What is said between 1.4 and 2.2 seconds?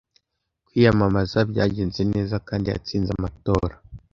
byagenze